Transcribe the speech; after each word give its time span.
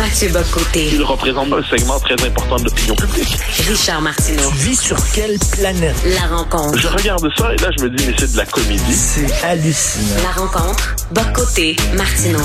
Mathieu 0.00 0.30
Bocoté. 0.30 0.88
Il 0.94 1.02
représente 1.02 1.52
un 1.52 1.62
segment 1.62 2.00
très 2.00 2.14
important 2.26 2.56
de 2.56 2.64
l'opinion 2.64 2.94
publique. 2.94 3.36
Richard 3.68 4.00
Martineau. 4.00 4.48
Tu 4.48 4.56
vis 4.56 4.80
sur 4.80 4.96
quelle 5.12 5.38
planète? 5.52 5.94
La 6.06 6.38
rencontre. 6.38 6.78
Je 6.78 6.88
regarde 6.88 7.28
ça 7.36 7.52
et 7.52 7.56
là, 7.58 7.68
je 7.76 7.84
me 7.84 7.90
dis, 7.90 8.06
mais 8.06 8.14
c'est 8.18 8.32
de 8.32 8.36
la 8.38 8.46
comédie. 8.46 8.94
C'est 8.94 9.30
hallucinant. 9.44 10.22
La 10.22 10.30
rencontre. 10.30 10.96
Bocoté. 11.12 11.76
Martineau. 11.94 12.40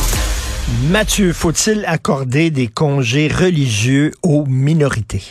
Mathieu, 0.89 1.31
faut-il 1.31 1.86
accorder 1.88 2.52
des 2.52 2.68
congés 2.68 3.29
religieux 3.29 4.11
aux 4.21 4.45
minorités? 4.45 5.23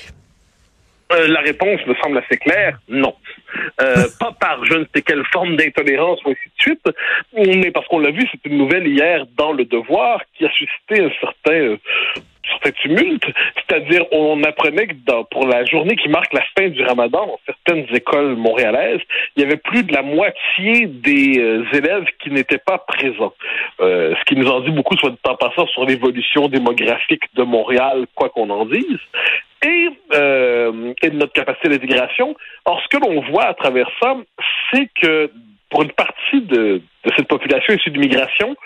Euh, 1.14 1.28
la 1.28 1.40
réponse 1.40 1.80
me 1.86 1.94
semble 2.02 2.18
assez 2.18 2.36
claire, 2.36 2.78
non. 2.88 3.14
Euh, 3.80 4.04
pas 4.20 4.32
par 4.32 4.64
je 4.64 4.74
ne 4.74 4.84
sais 4.94 5.02
quelle 5.02 5.24
forme 5.32 5.56
d'intolérance 5.56 6.20
ou 6.24 6.30
ainsi 6.30 6.48
de 6.56 6.62
suite, 6.62 6.88
mais 7.34 7.70
parce 7.70 7.86
qu'on 7.86 8.00
l'a 8.00 8.10
vu, 8.10 8.26
c'est 8.30 8.48
une 8.48 8.58
nouvelle 8.58 8.86
hier 8.86 9.26
dans 9.36 9.52
Le 9.52 9.64
Devoir 9.64 10.20
qui 10.34 10.44
a 10.44 10.50
suscité 10.50 11.04
un 11.04 11.10
certain, 11.20 11.52
euh, 11.52 11.76
certain 12.50 12.70
tumulte. 12.82 13.26
C'est-à-dire, 13.56 14.04
on 14.12 14.42
apprenait 14.42 14.88
que 14.88 14.94
dans, 15.06 15.24
pour 15.24 15.46
la 15.46 15.64
journée 15.64 15.96
qui 15.96 16.08
marque 16.08 16.32
la 16.32 16.42
fin 16.58 16.68
du 16.68 16.82
ramadan, 16.82 17.26
dans 17.26 17.40
certaines 17.46 17.86
écoles 17.94 18.34
montréalaises, 18.36 19.00
il 19.36 19.42
y 19.42 19.46
avait 19.46 19.56
plus 19.56 19.84
de 19.84 19.92
la 19.92 20.02
moitié 20.02 20.86
des 20.86 21.38
euh, 21.38 21.64
élèves 21.72 22.06
qui 22.20 22.30
n'étaient 22.30 22.58
pas 22.58 22.78
présents. 22.78 23.34
Ce 23.78 24.24
qui 24.24 24.36
nous 24.36 24.48
en 24.48 24.60
dit 24.60 24.70
beaucoup, 24.70 24.96
soit 24.96 25.10
de 25.10 25.16
temps 25.16 25.36
passant, 25.36 25.66
sur 25.66 25.84
l'évolution 25.84 26.48
démographique 26.48 27.22
de 27.34 27.42
Montréal, 27.42 28.06
quoi 28.14 28.30
qu'on 28.30 28.48
en 28.50 28.64
dise 28.64 28.98
et, 29.64 29.88
euh, 30.12 30.92
et 31.02 31.10
de 31.10 31.16
notre 31.16 31.32
capacité 31.32 31.68
d'intégration. 31.68 32.36
Or, 32.64 32.80
ce 32.82 32.88
que 32.88 33.02
l'on 33.04 33.20
voit 33.22 33.46
à 33.46 33.54
travers 33.54 33.88
ça, 34.02 34.16
c'est 34.70 34.88
que 35.00 35.30
pour 35.70 35.82
une 35.82 35.92
partie 35.92 36.42
de, 36.42 36.82
de 37.04 37.12
cette 37.16 37.28
population 37.28 37.74
issue 37.74 37.90
d'immigration, 37.90 38.56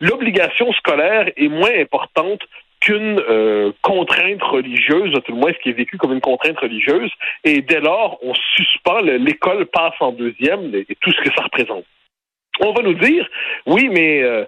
l'obligation 0.00 0.72
scolaire 0.72 1.30
est 1.36 1.48
moins 1.48 1.78
importante 1.78 2.40
qu'une 2.80 3.20
euh, 3.28 3.72
contrainte 3.82 4.42
religieuse, 4.42 5.12
tout 5.24 5.32
le 5.32 5.38
moins 5.38 5.52
ce 5.52 5.58
qui 5.58 5.70
est 5.70 5.72
vécu 5.72 5.96
comme 5.96 6.12
une 6.12 6.20
contrainte 6.20 6.58
religieuse, 6.58 7.10
et 7.44 7.62
dès 7.62 7.80
lors, 7.80 8.18
on 8.22 8.34
suspend, 8.56 9.00
l'école 9.00 9.66
passe 9.66 9.94
en 10.00 10.12
deuxième 10.12 10.74
et, 10.74 10.86
tout 11.00 11.12
ce 11.12 11.20
que 11.22 11.34
ça 11.34 11.44
représente. 11.44 11.84
On 12.60 12.72
va 12.72 12.82
nous 12.82 12.94
dire, 12.94 13.28
oui, 13.66 13.88
mais 13.90 14.22
euh, 14.22 14.44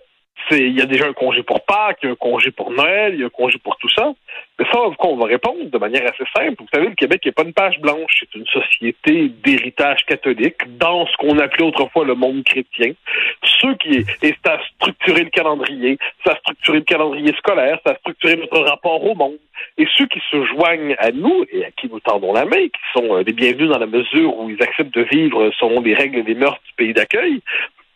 il 0.50 0.78
y 0.78 0.81
a 0.81 0.86
déjà 0.86 1.06
un 1.06 1.12
congé 1.12 1.42
pour 1.42 1.64
Pâques, 1.64 1.98
il 2.03 2.06
y 2.06 2.08
a 2.08 2.12
un 2.12 2.17
congé 2.17 2.50
pour 2.50 2.70
Noël, 2.70 3.14
il 3.14 3.20
y 3.20 3.22
a 3.22 3.27
un 3.27 3.31
congé 3.31 3.58
pour 3.58 3.77
tout 3.77 3.89
ça. 3.91 4.12
Mais 4.58 4.64
ça, 4.72 4.81
on 4.81 5.17
va 5.17 5.27
répondre 5.27 5.70
de 5.70 5.78
manière 5.78 6.03
assez 6.03 6.25
simple. 6.36 6.56
Vous 6.58 6.69
savez, 6.72 6.89
le 6.89 6.94
Québec 6.94 7.25
n'est 7.25 7.33
pas 7.33 7.44
une 7.44 7.53
page 7.53 7.78
blanche. 7.81 8.20
C'est 8.20 8.39
une 8.39 8.47
société 8.47 9.28
d'héritage 9.44 10.05
catholique 10.06 10.56
dans 10.78 11.06
ce 11.06 11.16
qu'on 11.19 11.39
appelait 11.39 11.64
autrefois 11.64 12.05
le 12.05 12.14
monde 12.14 12.42
chrétien. 12.44 12.92
Ceux 13.61 13.75
qui, 13.77 14.05
et 14.22 14.34
ça 14.44 14.55
a 14.55 14.61
structuré 14.75 15.25
le 15.25 15.31
calendrier, 15.31 15.98
ça 16.25 16.33
a 16.33 16.36
structuré 16.36 16.78
le 16.78 16.84
calendrier 16.84 17.33
scolaire, 17.39 17.78
ça 17.84 17.92
a 17.92 17.97
structuré 17.97 18.36
notre 18.36 18.61
rapport 18.61 19.05
au 19.05 19.14
monde. 19.14 19.39
Et 19.77 19.86
ceux 19.97 20.06
qui 20.06 20.20
se 20.31 20.44
joignent 20.47 20.94
à 20.98 21.11
nous 21.11 21.44
et 21.53 21.64
à 21.64 21.70
qui 21.72 21.89
nous 21.89 22.00
tendons 22.00 22.33
la 22.33 22.44
main, 22.44 22.62
qui 22.62 22.81
sont 22.94 23.16
euh, 23.16 23.22
les 23.22 23.33
bienvenus 23.33 23.69
dans 23.69 23.78
la 23.78 23.86
mesure 23.86 24.36
où 24.39 24.50
ils 24.50 24.62
acceptent 24.62 24.94
de 24.94 25.03
vivre 25.03 25.50
selon 25.59 25.81
les 25.81 25.94
règles 25.94 26.19
et 26.19 26.22
les 26.22 26.34
mœurs 26.34 26.59
du 26.66 26.72
pays 26.75 26.94
d'accueil, 26.94 27.41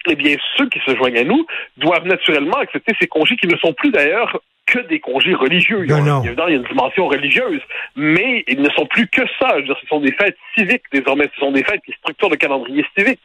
eh 0.08 0.14
bien, 0.14 0.36
ceux 0.56 0.68
qui 0.68 0.80
se 0.86 0.94
joignent 0.96 1.18
à 1.18 1.24
nous 1.24 1.46
doivent 1.76 2.06
naturellement 2.06 2.58
accepter 2.58 2.94
ces 3.00 3.06
congés 3.06 3.36
qui 3.36 3.46
ne 3.46 3.56
sont 3.58 3.72
plus 3.72 3.90
d'ailleurs 3.90 4.40
que 4.66 4.78
des 4.80 5.00
congés 5.00 5.34
religieux. 5.34 5.84
Non, 5.86 6.02
non. 6.02 6.22
Il, 6.22 6.26
y 6.26 6.40
a, 6.40 6.48
il 6.48 6.52
y 6.52 6.54
a 6.54 6.56
une 6.56 6.62
dimension 6.62 7.08
religieuse, 7.08 7.60
mais 7.96 8.44
ils 8.46 8.60
ne 8.60 8.70
sont 8.70 8.86
plus 8.86 9.06
que 9.08 9.22
ça. 9.40 9.50
Je 9.50 9.56
veux 9.56 9.62
dire, 9.64 9.76
ce 9.80 9.86
sont 9.86 10.00
des 10.00 10.12
fêtes 10.12 10.36
civiques 10.56 10.84
désormais. 10.92 11.28
Ce 11.34 11.40
sont 11.40 11.52
des 11.52 11.64
fêtes 11.64 11.82
qui 11.84 11.92
structurent 11.92 12.30
le 12.30 12.36
calendrier 12.36 12.84
civique. 12.96 13.20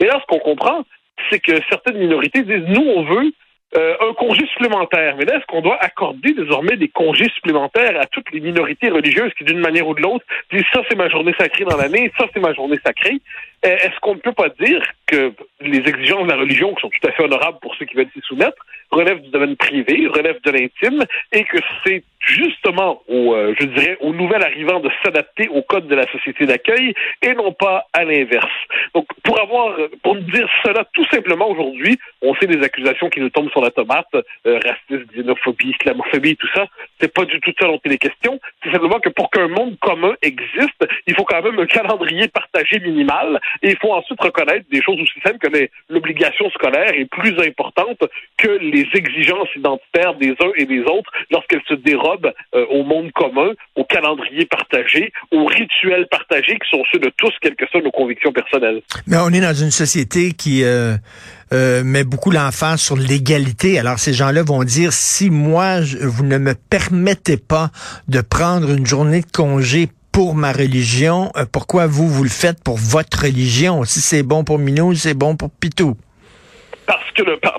Et 0.00 0.04
là, 0.04 0.20
ce 0.20 0.26
qu'on 0.26 0.38
comprend, 0.38 0.84
c'est 1.30 1.40
que 1.40 1.52
certaines 1.68 1.98
minorités 1.98 2.42
disent, 2.42 2.64
nous, 2.68 2.82
on 2.82 3.02
veut 3.04 3.32
euh, 3.74 3.94
un 4.00 4.12
congé 4.14 4.46
supplémentaire. 4.48 5.16
Mais 5.16 5.24
là, 5.24 5.36
est-ce 5.36 5.46
qu'on 5.46 5.62
doit 5.62 5.78
accorder 5.82 6.34
désormais 6.34 6.76
des 6.76 6.88
congés 6.88 7.28
supplémentaires 7.34 7.98
à 8.00 8.06
toutes 8.06 8.30
les 8.32 8.40
minorités 8.40 8.90
religieuses 8.90 9.32
qui, 9.38 9.44
d'une 9.44 9.60
manière 9.60 9.88
ou 9.88 9.94
de 9.94 10.02
l'autre, 10.02 10.24
disent 10.52 10.64
ça, 10.72 10.82
c'est 10.88 10.96
ma 10.96 11.08
journée 11.08 11.34
sacrée 11.38 11.64
dans 11.64 11.76
l'année, 11.76 12.12
ça, 12.18 12.26
c'est 12.32 12.40
ma 12.40 12.52
journée 12.52 12.78
sacrée? 12.84 13.20
Euh, 13.64 13.76
est-ce 13.76 13.98
qu'on 14.00 14.14
ne 14.14 14.20
peut 14.20 14.32
pas 14.32 14.48
dire 14.60 14.82
que 15.06 15.32
les 15.60 15.78
exigences 15.78 16.24
de 16.24 16.32
la 16.32 16.36
religion, 16.36 16.74
qui 16.74 16.82
sont 16.82 16.90
tout 16.90 17.08
à 17.08 17.12
fait 17.12 17.22
honorables 17.22 17.58
pour 17.62 17.74
ceux 17.76 17.86
qui 17.86 17.94
veulent 17.94 18.10
s'y 18.12 18.20
soumettre, 18.22 18.66
relèvent 18.90 19.22
du 19.22 19.30
domaine 19.30 19.56
privé, 19.56 20.06
relèvent 20.06 20.42
de 20.42 20.50
l'intime, 20.50 21.04
et 21.32 21.44
que 21.44 21.58
c'est 21.84 22.02
justement, 22.22 23.02
au, 23.08 23.34
euh, 23.34 23.54
je 23.58 23.66
dirais, 23.66 23.96
au 24.00 24.12
nouvel 24.12 24.42
arrivant 24.42 24.80
de 24.80 24.90
s'adapter 25.02 25.48
au 25.48 25.62
code 25.62 25.88
de 25.88 25.94
la 25.94 26.10
société 26.10 26.46
d'accueil 26.46 26.94
et 27.22 27.34
non 27.34 27.52
pas 27.52 27.86
à 27.92 28.04
l'inverse. 28.04 28.46
Donc, 28.94 29.06
pour 29.24 29.40
avoir, 29.40 29.76
pour 30.02 30.16
dire 30.16 30.48
cela 30.64 30.84
tout 30.92 31.04
simplement 31.10 31.48
aujourd'hui, 31.48 31.98
on 32.22 32.34
sait 32.36 32.46
des 32.46 32.62
accusations 32.62 33.08
qui 33.10 33.20
nous 33.20 33.30
tombent 33.30 33.50
sur 33.50 33.60
la 33.60 33.70
tomate, 33.70 34.06
euh, 34.46 34.58
racisme, 34.64 35.06
xénophobie, 35.14 35.74
islamophobie, 35.80 36.36
tout 36.36 36.48
ça. 36.54 36.66
C'est 37.00 37.12
pas 37.12 37.24
du 37.24 37.40
tout 37.40 37.52
ça 37.60 37.66
dont 37.66 37.80
il 37.84 37.92
est 37.92 37.98
question. 37.98 38.38
C'est 38.62 38.70
simplement 38.70 39.00
que 39.00 39.08
pour 39.08 39.30
qu'un 39.30 39.48
monde 39.48 39.76
commun 39.80 40.14
existe, 40.22 40.86
il 41.06 41.14
faut 41.14 41.24
quand 41.24 41.42
même 41.42 41.58
un 41.58 41.66
calendrier 41.66 42.28
partagé 42.28 42.78
minimal 42.80 43.40
et 43.62 43.70
il 43.70 43.78
faut 43.78 43.92
ensuite 43.92 44.20
reconnaître 44.20 44.66
des 44.70 44.82
choses 44.82 45.00
aussi 45.00 45.20
simples 45.24 45.38
que 45.38 45.68
l'obligation 45.88 46.48
scolaire 46.50 46.92
est 46.94 47.06
plus 47.06 47.38
importante 47.40 47.98
que 48.36 48.48
les 48.48 48.88
exigences 48.94 49.48
identitaires 49.56 50.14
des 50.14 50.30
uns 50.30 50.52
et 50.56 50.66
des 50.66 50.82
autres 50.82 51.10
lorsqu'elles 51.30 51.62
se 51.66 51.74
euh, 52.54 52.66
au 52.70 52.82
monde 52.84 53.10
commun, 53.12 53.50
au 53.76 53.84
calendrier 53.84 54.46
partagé, 54.46 55.12
aux 55.30 55.46
rituels 55.46 56.06
partagés 56.10 56.58
qui 56.58 56.70
sont 56.70 56.82
ceux 56.92 56.98
de 56.98 57.10
tous, 57.16 57.32
quelles 57.40 57.56
que 57.56 57.66
soient 57.66 57.80
nos 57.80 57.90
convictions 57.90 58.32
personnelles. 58.32 58.82
Mais 59.06 59.16
on 59.18 59.30
est 59.30 59.40
dans 59.40 59.54
une 59.54 59.70
société 59.70 60.32
qui 60.32 60.64
euh, 60.64 60.96
euh, 61.52 61.82
met 61.84 62.04
beaucoup 62.04 62.30
l'emphase 62.30 62.80
sur 62.80 62.96
l'égalité. 62.96 63.78
Alors 63.78 63.98
ces 63.98 64.12
gens-là 64.12 64.42
vont 64.42 64.64
dire 64.64 64.92
si 64.92 65.30
moi 65.30 65.80
vous 65.80 66.24
ne 66.24 66.38
me 66.38 66.54
permettez 66.54 67.36
pas 67.36 67.70
de 68.08 68.20
prendre 68.20 68.70
une 68.70 68.86
journée 68.86 69.20
de 69.20 69.30
congé 69.32 69.88
pour 70.12 70.34
ma 70.34 70.52
religion, 70.52 71.32
pourquoi 71.52 71.86
vous, 71.86 72.06
vous 72.06 72.22
le 72.22 72.28
faites 72.28 72.62
pour 72.62 72.76
votre 72.76 73.22
religion? 73.22 73.84
Si 73.84 74.00
c'est 74.00 74.22
bon 74.22 74.44
pour 74.44 74.58
Minou, 74.58 74.94
c'est 74.94 75.14
bon 75.14 75.36
pour 75.36 75.48
Pitou 75.50 75.96
parce 76.86 77.11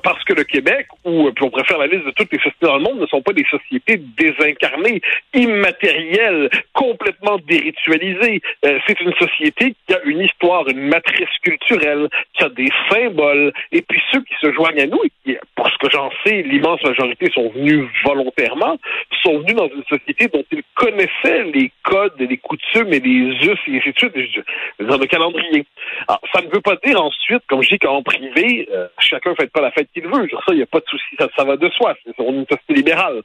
parce 0.03 0.23
que 0.23 0.33
le 0.33 0.43
Québec 0.43 0.87
ou 1.03 1.29
on 1.41 1.49
préfère 1.49 1.77
la 1.77 1.87
liste 1.87 2.05
de 2.05 2.11
toutes 2.11 2.31
les 2.31 2.39
sociétés 2.39 2.65
dans 2.65 2.77
le 2.77 2.83
monde 2.83 2.99
ne 2.99 3.07
sont 3.07 3.21
pas 3.21 3.33
des 3.33 3.45
sociétés 3.49 3.97
désincarnées, 4.17 5.01
immatérielles, 5.33 6.49
complètement 6.73 7.37
déritualisées. 7.47 8.41
Euh, 8.65 8.79
c'est 8.87 8.99
une 9.01 9.13
société 9.13 9.75
qui 9.87 9.93
a 9.93 10.01
une 10.05 10.21
histoire, 10.21 10.67
une 10.67 10.87
matrice 10.87 11.29
culturelle, 11.41 12.09
qui 12.33 12.43
a 12.43 12.49
des 12.49 12.69
symboles. 12.89 13.53
Et 13.71 13.81
puis 13.81 14.01
ceux 14.11 14.21
qui 14.21 14.35
se 14.41 14.51
joignent 14.53 14.81
à 14.81 14.87
nous, 14.87 15.01
et 15.03 15.11
qui, 15.23 15.37
pour 15.55 15.69
ce 15.69 15.77
que 15.77 15.89
j'en 15.91 16.09
sais, 16.25 16.41
l'immense 16.43 16.83
majorité 16.83 17.29
sont 17.33 17.49
venus 17.49 17.85
volontairement, 18.03 18.77
sont 19.21 19.39
venus 19.39 19.55
dans 19.55 19.69
une 19.69 19.83
société 19.83 20.27
dont 20.27 20.43
ils 20.51 20.63
connaissaient 20.75 21.43
les 21.53 21.71
codes, 21.83 22.13
les 22.19 22.37
coutumes 22.37 22.93
et 22.93 22.99
les 22.99 23.47
us 23.47 23.59
et 23.67 23.77
ainsi 23.77 23.91
de 23.93 24.43
dans 24.79 24.97
le 24.97 25.05
calendrier. 25.05 25.65
Alors, 26.07 26.21
ça 26.33 26.41
ne 26.41 26.47
veut 26.47 26.61
pas 26.61 26.75
dire 26.83 27.01
ensuite, 27.01 27.43
comme 27.47 27.61
je 27.61 27.69
dis 27.69 27.79
qu'en 27.79 28.01
privé, 28.03 28.67
euh, 28.71 28.87
chacun 28.99 29.35
fait 29.35 29.42
pas 29.51 29.61
la 29.61 29.71
fête 29.71 29.89
qu'il 29.93 30.07
veut. 30.07 30.29
ça, 30.29 30.39
il 30.49 30.57
n'y 30.57 30.63
a 30.63 30.67
pas 30.67 30.79
de 30.79 30.85
souci, 30.87 31.15
ça, 31.17 31.27
ça 31.35 31.43
va 31.43 31.57
de 31.57 31.69
soi. 31.69 31.95
C'est 32.03 32.17
une 32.19 32.45
société 32.45 32.73
libérale. 32.73 33.21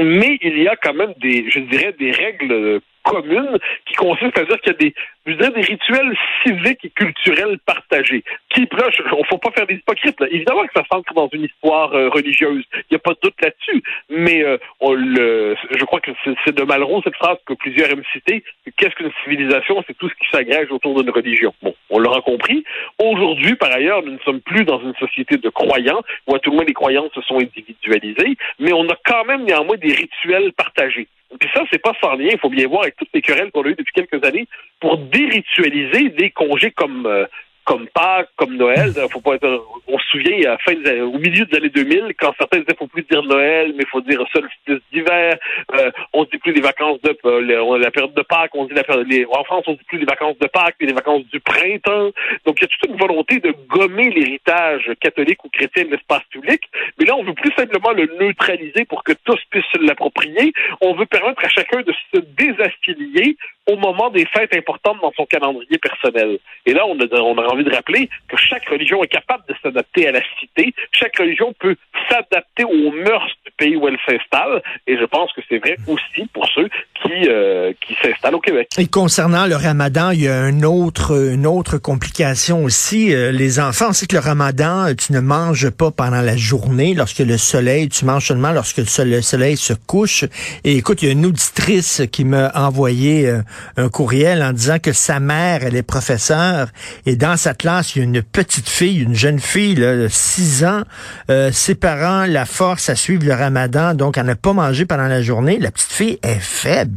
Mais 0.00 0.38
il 0.40 0.62
y 0.62 0.68
a 0.68 0.76
quand 0.76 0.94
même 0.94 1.12
des, 1.20 1.50
je 1.50 1.60
dirais, 1.60 1.94
des 1.98 2.10
règles 2.12 2.80
communes 3.02 3.58
qui 3.86 3.94
consistent 3.94 4.38
à 4.38 4.44
dire 4.44 4.60
qu'il 4.60 4.72
y 4.72 4.74
a 4.74 4.78
des, 4.78 4.94
je 5.26 5.32
dirais, 5.32 5.50
des 5.50 5.60
rituels 5.60 6.16
civiques 6.42 6.84
et 6.84 6.90
culturels 6.90 7.58
partagés. 7.66 8.24
Qui, 8.50 8.62
là, 8.72 8.88
on 9.12 9.24
faut 9.24 9.38
pas 9.38 9.50
faire 9.50 9.66
des 9.66 9.74
hypocrites. 9.74 10.16
Évidemment 10.30 10.64
que 10.64 10.72
ça 10.74 10.84
s'ancre 10.90 11.12
dans 11.14 11.28
une 11.32 11.44
histoire 11.44 11.92
euh, 11.94 12.08
religieuse. 12.08 12.64
Il 12.74 12.84
n'y 12.92 12.96
a 12.96 13.00
pas 13.00 13.12
de 13.12 13.18
doute 13.22 13.34
là-dessus. 13.42 13.82
Mais 14.08 14.42
euh, 14.42 14.56
on 14.80 14.92
le, 14.92 15.56
je 15.76 15.84
crois 15.84 16.00
que 16.00 16.10
c'est 16.44 16.54
de 16.54 16.62
Malraux 16.62 17.02
cette 17.02 17.16
phrase 17.16 17.38
que 17.46 17.54
plusieurs 17.54 17.90
aiment 17.90 18.04
citer. 18.12 18.44
Qu'est-ce 18.76 18.94
qu'une 18.94 19.12
civilisation? 19.24 19.82
C'est 19.86 19.98
tout 19.98 20.08
ce 20.08 20.14
qui 20.14 20.30
s'agrège 20.30 20.70
autour 20.70 21.02
d'une 21.02 21.10
religion. 21.10 21.54
Bon, 21.62 21.74
on 21.92 21.98
l'aura 21.98 22.22
compris. 22.22 22.64
Aujourd'hui, 22.98 23.54
par 23.54 23.70
ailleurs, 23.72 24.02
nous 24.02 24.12
ne 24.12 24.18
sommes 24.18 24.40
plus 24.40 24.64
dans 24.64 24.80
une 24.80 24.94
société 24.94 25.36
de 25.36 25.48
croyants 25.50 26.02
où 26.26 26.34
à 26.34 26.38
tout 26.38 26.50
le 26.50 26.56
moins 26.56 26.64
les 26.64 26.72
croyances 26.72 27.12
se 27.14 27.20
sont 27.20 27.38
individualisées, 27.38 28.36
mais 28.58 28.72
on 28.72 28.88
a 28.88 28.96
quand 29.04 29.24
même 29.26 29.44
néanmoins 29.44 29.76
des 29.76 29.92
rituels 29.92 30.52
partagés. 30.54 31.06
Puis 31.38 31.48
ça, 31.54 31.62
c'est 31.70 31.80
pas 31.80 31.92
sans 32.00 32.14
lien, 32.14 32.28
il 32.32 32.38
faut 32.38 32.50
bien 32.50 32.66
voir 32.66 32.82
avec 32.82 32.96
toutes 32.96 33.08
les 33.14 33.22
querelles 33.22 33.50
qu'on 33.52 33.62
a 33.62 33.68
eues 33.68 33.74
depuis 33.74 33.92
quelques 33.94 34.24
années 34.24 34.46
pour 34.80 34.98
déritualiser 34.98 36.08
des 36.10 36.30
congés 36.30 36.70
comme 36.70 37.06
euh, 37.06 37.26
comme 37.64 37.86
Pâques, 37.88 38.30
comme 38.36 38.56
Noël. 38.56 38.92
Faut 39.10 39.20
pas 39.20 39.34
être, 39.34 39.64
on 39.86 39.98
se 39.98 40.06
souvient 40.06 40.52
à 40.52 40.58
fin 40.58 40.74
au 41.02 41.18
milieu 41.18 41.44
des 41.46 41.56
années 41.56 41.68
2000, 41.68 42.14
quand 42.18 42.32
certains 42.38 42.58
disaient 42.58 42.76
faut 42.78 42.86
plus 42.86 43.04
dire 43.10 43.22
Noël, 43.22 43.72
mais 43.76 43.84
il 43.84 43.88
faut 43.88 44.00
dire 44.00 44.24
solstice 44.32 44.82
d'hiver. 44.92 45.36
Euh, 45.74 45.90
on 46.12 46.24
dit 46.24 46.38
plus 46.38 46.52
les 46.52 46.60
vacances 46.60 47.00
de 47.02 47.16
euh, 47.24 47.78
la 47.78 47.90
période 47.90 48.14
de 48.14 48.22
Pâques, 48.22 48.54
on 48.54 48.66
dit 48.66 48.74
la 48.74 48.84
période, 48.84 49.06
les, 49.08 49.24
en 49.26 49.44
France 49.44 49.64
on 49.66 49.72
dit 49.72 49.84
plus 49.86 49.98
les 49.98 50.04
vacances 50.04 50.38
de 50.38 50.46
Pâques, 50.46 50.76
mais 50.80 50.86
les 50.86 50.92
vacances 50.92 51.24
du 51.26 51.40
printemps. 51.40 52.10
Donc 52.46 52.58
il 52.58 52.62
y 52.62 52.64
a 52.64 52.68
toute 52.68 52.90
une 52.90 52.96
volonté 52.96 53.38
de 53.38 53.54
gommer 53.68 54.10
l'héritage 54.10 54.90
catholique 55.00 55.44
ou 55.44 55.48
chrétien 55.48 55.84
de 55.84 55.90
l'espace 55.90 56.24
public. 56.30 56.62
Mais 56.98 57.06
là 57.06 57.14
on 57.16 57.24
veut 57.24 57.34
plus 57.34 57.52
simplement 57.56 57.92
le 57.92 58.08
neutraliser 58.18 58.84
pour 58.86 59.04
que 59.04 59.12
tous 59.24 59.38
puissent 59.50 59.64
l'approprier. 59.80 60.52
On 60.80 60.94
veut 60.94 61.06
permettre 61.06 61.44
à 61.44 61.48
chacun 61.48 61.82
de 61.82 61.92
se 62.12 62.20
désaffilier 62.20 63.36
au 63.66 63.76
moment 63.76 64.10
des 64.10 64.26
fêtes 64.26 64.54
importantes 64.56 64.98
dans 65.00 65.12
son 65.12 65.26
calendrier 65.26 65.78
personnel. 65.78 66.38
Et 66.66 66.72
là, 66.72 66.86
on 66.86 66.98
a, 66.98 67.46
envie 67.46 67.64
de 67.64 67.74
rappeler 67.74 68.08
que 68.28 68.36
chaque 68.36 68.68
religion 68.68 69.02
est 69.04 69.08
capable 69.08 69.44
de 69.48 69.54
s'adapter 69.62 70.08
à 70.08 70.12
la 70.12 70.20
cité. 70.40 70.74
Chaque 70.92 71.16
religion 71.16 71.52
peut 71.58 71.76
s'adapter 72.08 72.64
aux 72.64 72.90
mœurs 72.90 73.30
du 73.44 73.52
pays 73.56 73.76
où 73.76 73.86
elle 73.86 73.98
s'installe. 74.06 74.62
Et 74.86 74.96
je 74.96 75.04
pense 75.04 75.32
que 75.32 75.40
c'est 75.48 75.58
vrai 75.58 75.76
aussi 75.86 76.26
pour 76.32 76.46
ceux 76.48 76.68
euh, 77.10 77.72
qui 77.86 77.94
s'installent 78.02 78.34
au 78.34 78.40
Québec. 78.40 78.68
Et 78.78 78.86
concernant 78.86 79.46
le 79.46 79.56
ramadan, 79.56 80.10
il 80.10 80.22
y 80.22 80.28
a 80.28 80.48
une 80.48 80.64
autre, 80.64 81.32
une 81.32 81.46
autre 81.46 81.78
complication 81.78 82.64
aussi. 82.64 83.14
Euh, 83.14 83.32
les 83.32 83.60
enfants, 83.60 83.90
on 83.90 84.06
que 84.06 84.14
le 84.14 84.20
ramadan, 84.20 84.94
tu 84.94 85.12
ne 85.12 85.20
manges 85.20 85.70
pas 85.70 85.90
pendant 85.90 86.20
la 86.20 86.36
journée 86.36 86.94
lorsque 86.94 87.20
le 87.20 87.38
soleil, 87.38 87.88
tu 87.88 88.04
manges 88.04 88.26
seulement 88.26 88.52
lorsque 88.52 88.78
le 88.78 89.22
soleil 89.22 89.56
se 89.56 89.72
couche. 89.74 90.24
Et 90.64 90.76
écoute, 90.76 91.02
il 91.02 91.06
y 91.06 91.08
a 91.08 91.12
une 91.12 91.26
auditrice 91.26 92.02
qui 92.10 92.24
m'a 92.24 92.50
envoyé 92.54 93.28
euh, 93.28 93.42
un 93.76 93.88
courriel 93.88 94.42
en 94.42 94.52
disant 94.52 94.78
que 94.78 94.92
sa 94.92 95.20
mère, 95.20 95.60
elle 95.64 95.76
est 95.76 95.82
professeure 95.82 96.68
et 97.06 97.16
dans 97.16 97.36
sa 97.36 97.54
classe, 97.54 97.94
il 97.94 97.98
y 97.98 98.02
a 98.02 98.04
une 98.04 98.22
petite 98.22 98.68
fille, 98.68 99.02
une 99.02 99.14
jeune 99.14 99.38
fille, 99.38 99.74
là, 99.74 100.08
6 100.08 100.64
ans. 100.64 100.82
Euh, 101.30 101.50
ses 101.52 101.74
parents 101.74 102.26
la 102.26 102.44
forcent 102.44 102.90
à 102.90 102.96
suivre 102.96 103.24
le 103.24 103.34
ramadan, 103.34 103.94
donc 103.94 104.18
elle 104.18 104.26
n'a 104.26 104.36
pas 104.36 104.52
mangé 104.52 104.84
pendant 104.84 105.08
la 105.08 105.22
journée. 105.22 105.58
La 105.58 105.70
petite 105.70 105.92
fille 105.92 106.18
est 106.22 106.40
faible. 106.40 106.91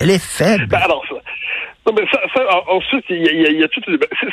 Elle 0.00 0.10
est 0.10 0.22
faible. 0.22 0.66
Ben 0.66 0.78
alors, 0.78 1.04
non, 1.86 1.94
ça, 2.12 2.20
ensuite, 2.68 3.04
il 3.10 3.22
y 3.22 3.46
a, 3.46 3.50
y. 3.50 3.68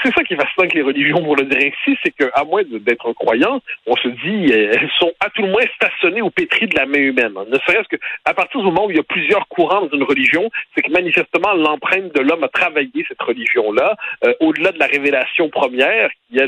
C'est 0.04 0.12
ça 0.12 0.24
qui 0.24 0.34
est 0.34 0.38
fascinant 0.38 0.64
avec 0.64 0.74
les 0.74 0.82
religions, 0.82 1.22
pour 1.22 1.36
le 1.36 1.46
dire 1.46 1.60
ainsi, 1.60 1.98
c'est 2.04 2.10
qu'à 2.12 2.44
moins 2.44 2.64
d'être 2.64 3.08
un 3.08 3.14
croyant, 3.14 3.62
on 3.86 3.96
se 3.96 4.08
dit, 4.08 4.52
elles 4.52 4.90
sont 4.98 5.12
à 5.20 5.30
tout 5.30 5.44
le 5.44 5.50
moins 5.50 5.64
stationnées 5.76 6.24
au 6.24 6.32
pétri 6.32 6.68
de 6.68 6.76
la 6.76 6.88
main 6.88 6.98
humaine. 6.98 7.34
Ne 7.48 7.58
serait-ce 7.60 7.88
que 7.90 8.02
à 8.26 8.34
partir 8.34 8.62
du 8.62 8.66
moment 8.66 8.88
où 8.88 8.92
il 8.92 8.98
y 8.98 9.00
a 9.00 9.04
plusieurs 9.04 9.48
courants 9.50 9.82
dans 9.82 9.96
une 9.96 10.04
religion, 10.04 10.50
c'est 10.76 10.82
que 10.82 10.92
manifestement 10.92 11.54
l'empreinte 11.54 12.14
de 12.16 12.22
l'homme 12.22 12.44
a 12.44 12.48
travaillé 12.48 13.06
cette 13.08 13.22
religion-là, 13.22 13.96
euh, 14.26 14.34
au-delà 14.40 14.72
de 14.72 14.80
la 14.80 14.88
révélation 14.88 15.50
première, 15.50 16.10
qui 16.32 16.40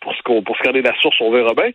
pour 0.00 0.14
ce 0.14 0.22
qu'on 0.22 0.42
pour 0.42 0.56
se 0.56 0.62
garder 0.62 0.82
la 0.82 0.94
source, 1.00 1.16
on 1.20 1.32
verra 1.32 1.54
bien. 1.54 1.70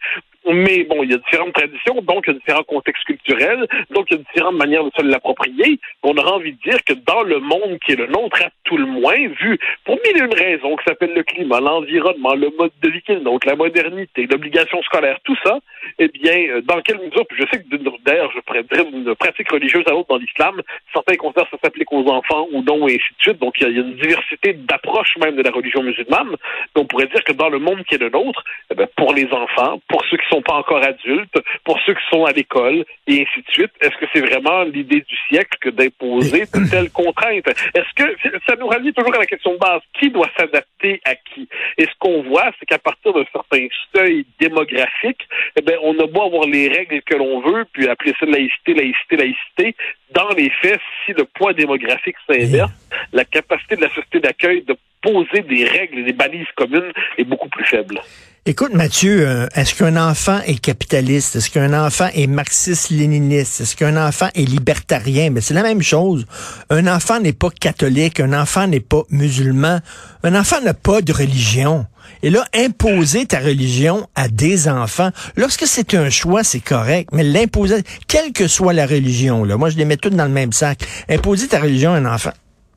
Mais 0.54 0.84
bon, 0.84 1.04
il 1.04 1.12
y 1.12 1.14
a 1.14 1.18
différentes 1.18 1.54
traditions, 1.54 2.02
donc 2.02 2.26
il 2.28 2.34
y 2.34 2.36
a 2.36 2.40
différents 2.40 2.64
contextes 2.64 3.04
culturels, 3.04 3.68
donc 3.92 4.08
il 4.10 4.18
y 4.18 4.20
a 4.20 4.24
différentes 4.24 4.56
manières 4.56 4.84
de 4.84 4.92
se 4.96 5.02
l'approprier. 5.02 5.80
On 6.04 6.16
aura 6.18 6.34
envie 6.36 6.54
de 6.54 6.70
dire 6.70 6.84
que 6.86 6.94
dans 6.94 7.24
le 7.24 7.40
monde 7.40 7.80
qui 7.86 7.94
est 7.94 7.96
le 7.96 8.08
nôtre, 8.08 8.42
à 8.44 8.50
tout 8.64 8.78
le 8.78 8.86
moins, 8.86 9.18
vu 9.42 9.58
pour 9.86 9.96
mille 9.96 10.18
et 10.18 10.26
une 10.26 10.34
raisons, 10.34 10.76
qui 10.76 10.84
s'appellent 10.86 11.16
le 11.16 11.24
climat, 11.24 11.60
l'environnement, 11.60 12.36
le 12.36 12.52
mode 12.58 12.72
de 12.82 12.90
vie 12.90 13.02
donc 13.16 13.46
la 13.46 13.56
modernité, 13.56 14.28
l'obligation 14.30 14.82
scolaire, 14.84 15.20
tout 15.24 15.36
ça, 15.44 15.60
eh 16.00 16.08
bien, 16.10 16.38
euh, 16.50 16.62
dans 16.62 16.82
quelle 16.82 16.98
mesure, 16.98 17.26
puis 17.28 17.42
je 17.42 17.48
sais 17.52 17.64
que 17.64 17.78
d'ailleurs, 18.04 18.32
je 18.36 18.42
pourrais 18.42 18.64
dire 18.64 18.86
une 18.92 19.16
pratique 19.16 19.50
religieuse 19.50 19.84
à 19.88 19.92
l'autre 19.92 20.10
dans 20.10 20.18
l'islam, 20.18 20.62
certains 20.94 21.16
considèrent 21.16 21.46
que 21.46 21.58
ça 21.58 21.64
s'applique 21.64 21.92
aux 21.92 22.08
enfants 22.10 22.48
ou 22.52 22.62
non, 22.64 22.88
et 22.88 22.96
ainsi 22.96 23.14
de 23.18 23.22
suite. 23.22 23.40
Donc, 23.40 23.56
il 23.60 23.64
y 23.64 23.66
a, 23.66 23.70
une 23.70 23.96
diversité 23.96 24.54
d'approches 24.54 25.18
même 25.18 25.36
de 25.36 25.44
la 25.44 25.52
religion 25.52 25.84
musulmane. 25.84 26.36
on 26.76 26.86
pourrait 26.86 27.08
dire 27.08 27.24
que 27.24 27.34
dans 27.34 27.50
le 27.50 27.60
monde 27.60 27.84
qui 27.88 27.96
est 27.96 28.00
le 28.00 28.10
nôtre, 28.10 28.44
eh 28.72 28.76
bien, 28.76 28.88
pour 28.96 29.14
les 29.14 29.28
enfants, 29.32 29.80
pour 29.88 30.04
ceux 30.06 30.18
qui 30.18 30.28
sont 30.30 30.37
pas 30.42 30.56
encore 30.56 30.84
adultes, 30.84 31.38
pour 31.64 31.80
ceux 31.86 31.94
qui 31.94 32.04
sont 32.12 32.26
à 32.26 32.32
l'école, 32.32 32.86
et 33.08 33.22
ainsi 33.22 33.42
de 33.46 33.52
suite, 33.52 33.72
est-ce 33.82 33.96
que 33.98 34.06
c'est 34.14 34.22
vraiment 34.22 34.64
l'idée 34.64 35.02
du 35.02 35.16
siècle 35.30 35.58
que 35.62 35.70
d'imposer 35.70 36.46
de 36.46 36.70
telles 36.70 36.92
contraintes? 36.92 37.48
Est-ce 37.48 37.94
que 37.96 38.40
ça 38.48 38.56
nous 38.58 38.68
rallie 38.68 38.94
toujours 38.94 39.16
à 39.16 39.20
la 39.20 39.26
question 39.26 39.54
de 39.54 39.58
base, 39.58 39.82
qui 40.00 40.10
doit 40.10 40.30
s'adapter 40.38 41.02
à 41.06 41.16
qui? 41.16 41.48
Et 41.78 41.86
ce 41.86 41.96
qu'on 42.00 42.24
voit, 42.24 42.52
c'est 42.60 42.66
qu'à 42.66 42.80
partir 42.80 43.14
d'un 43.14 43.26
certain 43.32 43.68
seuil 43.96 44.26
démographique, 44.40 45.28
eh 45.56 45.62
bien, 45.62 45.78
on 45.84 45.98
a 46.00 46.08
beau 46.08 46.24
avoir 46.24 46.46
les 46.46 46.68
règles 46.68 47.02
que 47.04 47.16
l'on 47.16 47.42
veut, 47.42 47.66
puis 47.72 47.88
appeler 47.88 48.14
ça 48.20 48.26
laïcité, 48.26 48.74
laïcité, 48.74 49.16
laïcité, 49.16 49.76
dans 50.12 50.30
les 50.30 50.50
faits, 50.62 50.80
si 51.06 51.14
le 51.14 51.26
poids 51.26 51.54
démographique 51.54 52.16
s'inverse, 52.28 52.72
la 53.12 53.26
capacité 53.26 53.76
de 53.76 53.82
la 53.82 53.90
société 53.90 54.20
d'accueil 54.20 54.62
de 54.64 54.76
poser 55.02 55.42
des 55.42 55.66
règles 55.66 56.00
et 56.00 56.04
des 56.04 56.14
balises 56.14 56.52
communes 56.56 56.92
est 57.18 57.24
beaucoup 57.24 57.50
plus 57.50 57.66
faible. 57.66 58.00
Écoute, 58.50 58.74
Mathieu, 58.74 59.28
euh, 59.28 59.48
est-ce 59.56 59.76
qu'un 59.76 59.98
enfant 59.98 60.40
est 60.46 60.58
capitaliste? 60.58 61.36
Est-ce 61.36 61.50
qu'un 61.50 61.74
enfant 61.74 62.08
est 62.14 62.28
marxiste-léniniste? 62.28 63.60
Est-ce 63.60 63.76
qu'un 63.76 63.98
enfant 63.98 64.30
est 64.36 64.46
libertarien? 64.46 65.24
Mais 65.24 65.30
ben, 65.32 65.42
c'est 65.42 65.54
la 65.54 65.64
même 65.64 65.82
chose. 65.82 66.26
Un 66.70 66.88
enfant 66.88 67.20
n'est 67.20 67.34
pas 67.34 67.50
catholique, 67.50 68.22
un 68.22 68.32
enfant 68.32 68.66
n'est 68.66 68.80
pas 68.80 69.02
musulman, 69.10 69.82
un 70.24 70.34
enfant 70.34 70.62
n'a 70.62 70.74
pas 70.74 71.02
de 71.02 71.12
religion. 71.12 71.88
Et 72.24 72.30
là, 72.30 72.46
imposer 72.54 73.26
ta 73.26 73.40
religion 73.40 74.08
à 74.16 74.30
des 74.30 74.70
enfants, 74.70 75.10
lorsque 75.36 75.68
c'est 75.68 75.94
un 75.94 76.10
choix, 76.10 76.46
c'est 76.46 76.62
correct, 76.62 77.10
mais 77.12 77.24
l'imposer, 77.24 77.84
quelle 78.08 78.32
que 78.32 78.48
soit 78.48 78.72
la 78.72 78.86
religion, 78.86 79.44
là, 79.44 79.58
moi 79.58 79.70
je 79.70 79.76
les 79.76 79.84
mets 79.84 79.98
toutes 79.98 80.16
dans 80.16 80.24
le 80.24 80.32
même 80.32 80.54
sac, 80.54 80.80
imposer 81.10 81.50
ta 81.50 81.60
religion 81.60 81.92
à 81.92 81.98
un 81.98 82.06
enfant, 82.06 82.32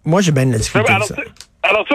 moi 0.04 0.20
j'ai 0.20 0.32
bien 0.32 0.46
la 0.46 0.58
difficulté 0.58 0.92
ça. 1.06 1.14
Alors 1.70 1.86
ça, 1.88 1.94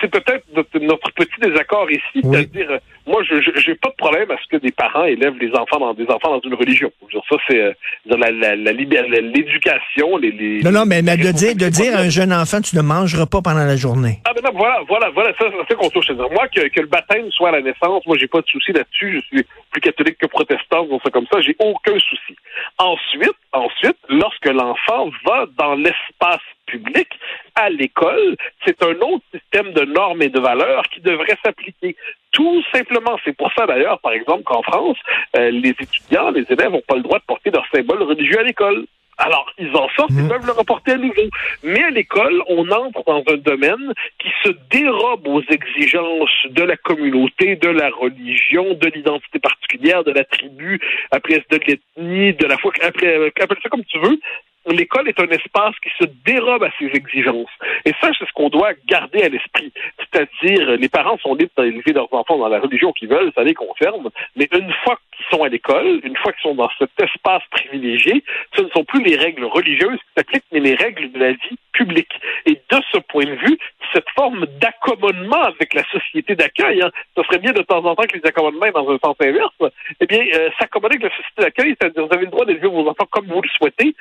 c'est 0.00 0.10
peut-être 0.10 0.44
notre, 0.52 1.12
petit 1.12 1.40
désaccord 1.40 1.88
ici, 1.88 2.02
c'est-à-dire, 2.24 2.68
euh, 2.72 2.78
moi, 3.06 3.22
je 3.22 3.34
j'ai 3.60 3.76
pas 3.76 3.90
de 3.90 3.94
problème 3.94 4.28
à 4.32 4.36
ce 4.42 4.48
que 4.48 4.56
des 4.56 4.72
parents 4.72 5.04
élèvent 5.04 5.38
les 5.40 5.52
enfants 5.54 5.78
dans 5.78 5.94
des 5.94 6.06
enfants 6.10 6.36
dans 6.36 6.40
une 6.40 6.54
religion. 6.54 6.90
ça, 7.12 7.36
c'est 7.48 7.60
euh, 7.60 7.72
la, 8.06 8.32
la, 8.32 8.72
l'éducation, 8.72 10.16
les, 10.16 10.32
les, 10.32 10.62
Non, 10.64 10.72
non, 10.72 10.86
mais, 10.86 11.02
de 11.02 11.30
dire, 11.30 11.54
de 11.54 11.68
dire 11.68 11.96
à 11.96 12.00
un 12.00 12.08
jeune 12.08 12.32
enfant, 12.32 12.60
tu 12.60 12.74
ne 12.74 12.82
mangeras 12.82 13.26
pas 13.26 13.40
pendant 13.42 13.64
la 13.64 13.76
journée. 13.76 14.18
Ah 14.24 14.32
ben 14.34 14.42
non, 14.44 14.58
voilà, 14.58 14.80
voilà, 14.88 15.10
voilà, 15.10 15.32
ça, 15.38 15.44
c'est 15.68 15.76
qu'on 15.76 15.90
touche. 15.90 16.10
Moi, 16.10 16.48
que, 16.48 16.66
que 16.68 16.80
le 16.80 16.88
baptême 16.88 17.30
soit 17.30 17.50
à 17.50 17.52
la 17.52 17.60
naissance, 17.60 18.04
moi, 18.06 18.16
j'ai 18.18 18.26
pas 18.26 18.40
de 18.40 18.48
souci 18.48 18.72
là-dessus. 18.72 19.20
Je 19.20 19.36
suis 19.36 19.46
plus 19.70 19.80
catholique 19.80 20.18
que 20.18 20.26
protestant, 20.26 20.84
donc 20.86 21.00
ça 21.04 21.10
comme 21.10 21.26
ça, 21.32 21.40
j'ai 21.40 21.54
aucun 21.60 21.98
souci. 22.00 22.34
Ensuite, 22.78 23.38
ensuite, 23.52 23.98
lorsque 24.08 24.46
l'enfant 24.46 25.10
va 25.24 25.46
dans 25.56 25.74
l'espace 25.76 26.42
public, 26.72 27.08
à 27.54 27.68
l'école, 27.68 28.36
c'est 28.64 28.82
un 28.82 28.96
autre 29.10 29.24
système 29.30 29.72
de 29.72 29.84
normes 29.84 30.22
et 30.22 30.30
de 30.30 30.40
valeurs 30.40 30.84
qui 30.92 31.00
devrait 31.00 31.38
s'appliquer. 31.44 31.96
Tout 32.32 32.62
simplement, 32.74 33.18
c'est 33.24 33.36
pour 33.36 33.52
ça 33.52 33.66
d'ailleurs, 33.66 34.00
par 34.00 34.12
exemple, 34.12 34.44
qu'en 34.44 34.62
France, 34.62 34.96
euh, 35.36 35.50
les 35.50 35.74
étudiants, 35.84 36.30
les 36.30 36.46
élèves 36.48 36.72
n'ont 36.72 36.88
pas 36.88 36.96
le 36.96 37.02
droit 37.02 37.18
de 37.18 37.24
porter 37.24 37.50
leur 37.50 37.66
symbole 37.72 38.02
religieux 38.02 38.40
à 38.40 38.42
l'école. 38.42 38.86
Alors, 39.18 39.46
ils 39.58 39.74
en 39.76 39.88
sortent, 39.90 40.10
ils 40.10 40.24
mmh. 40.24 40.28
peuvent 40.28 40.46
le 40.46 40.52
reporter 40.52 40.92
à 40.92 40.96
nouveau. 40.96 41.28
Mais 41.62 41.82
à 41.84 41.90
l'école, 41.90 42.42
on 42.48 42.68
entre 42.70 43.04
dans 43.06 43.22
un 43.28 43.36
domaine 43.36 43.92
qui 44.18 44.30
se 44.42 44.50
dérobe 44.70 45.28
aux 45.28 45.42
exigences 45.42 46.46
de 46.48 46.62
la 46.62 46.76
communauté, 46.76 47.56
de 47.56 47.68
la 47.68 47.90
religion, 47.90 48.72
de 48.72 48.88
l'identité 48.88 49.38
particulière, 49.38 50.02
de 50.02 50.12
la 50.12 50.24
tribu, 50.24 50.80
appelez 51.10 51.44
de 51.50 51.60
l'ethnie, 51.66 52.32
de 52.32 52.46
la 52.46 52.56
foi, 52.56 52.72
appelez 52.82 53.30
ça 53.62 53.68
comme 53.68 53.84
tu 53.84 53.98
veux, 53.98 54.18
l'école 54.66 55.08
est 55.08 55.20
un 55.20 55.28
espace 55.28 55.74
qui 55.82 55.90
se 55.98 56.08
dérobe 56.24 56.62
à 56.62 56.70
ces 56.78 56.86
exigences. 56.86 57.50
Et 57.84 57.92
ça, 58.00 58.10
c'est 58.18 58.26
ce 58.26 58.32
qu'on 58.32 58.48
doit 58.48 58.72
garder 58.86 59.22
à 59.22 59.28
l'esprit. 59.28 59.72
C'est-à-dire, 59.98 60.76
les 60.76 60.88
parents 60.88 61.18
sont 61.18 61.34
libres 61.34 61.50
d'élever 61.56 61.92
leurs 61.92 62.12
enfants 62.12 62.38
dans 62.38 62.48
la 62.48 62.60
religion 62.60 62.92
qu'ils 62.92 63.08
veulent, 63.08 63.32
ça 63.34 63.44
les 63.44 63.54
concerne, 63.54 64.08
mais 64.36 64.48
une 64.52 64.72
fois 64.84 64.98
qu'ils 65.16 65.26
sont 65.30 65.42
à 65.42 65.48
l'école, 65.48 66.00
une 66.04 66.16
fois 66.16 66.32
qu'ils 66.32 66.42
sont 66.42 66.54
dans 66.54 66.70
cet 66.78 66.90
espace 67.00 67.42
privilégié, 67.50 68.22
ce 68.56 68.62
ne 68.62 68.68
sont 68.70 68.84
plus 68.84 69.02
les 69.02 69.16
règles 69.16 69.44
religieuses 69.44 69.98
qui 69.98 70.12
s'appliquent, 70.16 70.44
mais 70.52 70.60
les 70.60 70.74
règles 70.74 71.10
de 71.12 71.18
la 71.18 71.32
vie 71.32 71.58
publique. 71.72 72.12
Et 72.46 72.52
de 72.52 72.78
ce 72.92 72.98
point 72.98 73.24
de 73.24 73.34
vue, 73.34 73.58
cette 73.92 74.08
forme 74.14 74.46
d'accommodement 74.60 75.42
avec 75.42 75.74
la 75.74 75.84
société 75.84 76.34
d'accueil, 76.34 76.82
hein, 76.82 76.90
ce 77.16 77.22
serait 77.24 77.38
bien 77.38 77.52
de 77.52 77.62
temps 77.62 77.84
en 77.84 77.94
temps 77.94 78.04
que 78.04 78.16
les 78.16 78.26
accommodements 78.26 78.70
dans 78.74 78.90
un 78.90 78.98
sens 78.98 79.16
inverse, 79.20 79.54
eh 80.00 80.06
bien, 80.06 80.24
euh, 80.34 80.50
s'accommoder 80.58 80.96
avec 80.96 81.10
la 81.10 81.16
société 81.16 81.42
d'accueil, 81.42 81.76
c'est-à-dire 81.80 82.06
vous 82.06 82.14
avez 82.14 82.24
le 82.24 82.30
droit 82.30 82.44
d'élever 82.44 82.68
vos 82.68 82.88
enfants 82.88 83.06
comme 83.10 83.26
vous 83.26 83.42
le 83.42 83.48
souhaitez, 83.56 83.91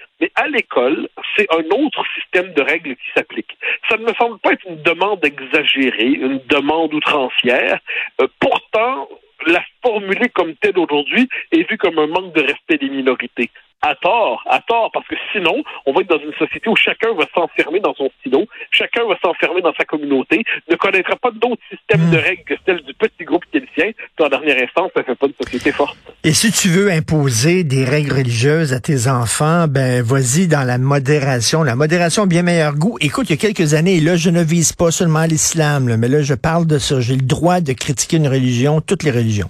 c'est 1.35 1.47
un 1.53 1.63
autre 1.75 2.03
système 2.15 2.53
de 2.53 2.61
règles 2.61 2.95
qui 2.95 3.07
s'applique. 3.15 3.57
Ça 3.89 3.97
ne 3.97 4.03
me 4.03 4.13
semble 4.13 4.39
pas 4.39 4.53
être 4.53 4.65
une 4.67 4.81
demande 4.81 5.23
exagérée, 5.25 6.13
une 6.13 6.41
demande 6.47 6.93
outrancière. 6.93 7.79
Euh, 8.21 8.27
pourtant, 8.39 9.09
la 9.47 9.63
formuler 9.83 10.29
comme 10.29 10.55
telle 10.55 10.77
aujourd'hui 10.77 11.27
est 11.51 11.69
vue 11.69 11.77
comme 11.77 11.99
un 11.99 12.07
manque 12.07 12.33
de 12.33 12.41
respect 12.41 12.77
des 12.77 12.89
minorités 12.89 13.49
à 13.81 13.95
tort, 13.95 14.43
à 14.47 14.59
tort, 14.59 14.91
parce 14.93 15.07
que 15.07 15.15
sinon, 15.31 15.63
on 15.85 15.93
va 15.93 16.01
être 16.01 16.09
dans 16.09 16.19
une 16.19 16.33
société 16.33 16.69
où 16.69 16.75
chacun 16.75 17.13
va 17.13 17.25
s'enfermer 17.33 17.79
dans 17.79 17.93
son 17.95 18.09
stylo, 18.19 18.45
chacun 18.71 19.05
va 19.07 19.17
s'enfermer 19.23 19.61
dans 19.61 19.73
sa 19.73 19.85
communauté, 19.85 20.43
ne 20.69 20.75
connaîtra 20.75 21.15
pas 21.15 21.31
d'autres 21.31 21.61
systèmes 21.69 22.09
de 22.11 22.17
hmm. 22.17 22.21
règles 22.21 22.43
que 22.43 22.53
celles 22.65 22.81
du 22.81 22.93
petit 22.93 23.25
groupe 23.25 23.43
qui 23.51 23.57
est 23.57 23.61
le 23.61 23.67
sien, 23.75 23.91
puis 24.15 24.25
en 24.25 24.29
dernière 24.29 24.61
instance, 24.61 24.91
ça 24.95 25.03
fait 25.03 25.15
pas 25.15 25.27
une 25.27 25.45
société 25.45 25.71
forte. 25.71 25.97
Et 26.23 26.33
si 26.33 26.51
tu 26.51 26.69
veux 26.69 26.91
imposer 26.91 27.63
des 27.63 27.83
règles 27.83 28.13
religieuses 28.13 28.73
à 28.73 28.79
tes 28.79 29.07
enfants, 29.07 29.65
ben 29.67 30.03
vas-y 30.03 30.47
dans 30.47 30.63
la 30.63 30.77
modération. 30.77 31.63
La 31.63 31.75
modération 31.75 32.23
a 32.23 32.25
bien 32.27 32.43
meilleur 32.43 32.75
goût. 32.75 32.97
Écoute, 33.01 33.29
il 33.29 33.31
y 33.31 33.33
a 33.33 33.37
quelques 33.37 33.73
années, 33.73 33.99
là, 33.99 34.15
je 34.15 34.29
ne 34.29 34.43
vise 34.43 34.73
pas 34.73 34.91
seulement 34.91 35.23
l'islam, 35.23 35.95
mais 35.97 36.07
là, 36.07 36.21
je 36.21 36.35
parle 36.35 36.67
de 36.67 36.77
ça. 36.77 36.99
J'ai 36.99 37.15
le 37.15 37.21
droit 37.23 37.61
de 37.61 37.73
critiquer 37.73 38.17
une 38.17 38.27
religion, 38.27 38.81
toutes 38.81 39.03
les 39.03 39.11
religions. 39.11 39.49